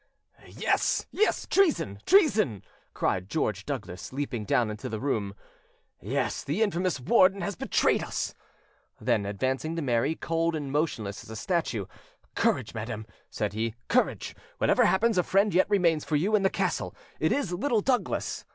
"Yes, 0.47 1.05
yes, 1.11 1.45
treason, 1.47 1.99
treason!" 2.07 2.63
cried 2.95 3.29
George 3.29 3.67
Douglas, 3.67 4.11
leaping 4.11 4.45
down 4.45 4.71
into 4.71 4.89
the 4.89 4.99
room. 4.99 5.35
"Yes, 6.01 6.43
the 6.43 6.63
infamous 6.63 6.99
Warden 6.99 7.41
has 7.41 7.55
betrayed 7.55 8.01
us!" 8.03 8.33
Then, 8.99 9.27
advancing 9.27 9.75
to 9.75 9.83
Mary, 9.83 10.15
cold 10.15 10.55
and 10.55 10.71
motionless 10.71 11.23
as 11.23 11.29
a 11.29 11.35
statue, 11.35 11.85
"Courage, 12.33 12.73
madam," 12.73 13.05
said 13.29 13.53
he, 13.53 13.75
"courage! 13.89 14.33
Whatever 14.57 14.85
happens, 14.85 15.19
a 15.19 15.21
friend 15.23 15.53
yet 15.53 15.69
remains 15.69 16.03
for 16.03 16.15
you 16.15 16.35
in 16.35 16.41
the 16.41 16.49
castle; 16.49 16.95
it 17.19 17.31
is 17.31 17.53
Little 17.53 17.81
Douglas." 17.81 18.43